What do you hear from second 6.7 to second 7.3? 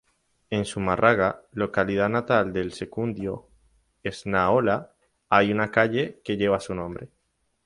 nombre.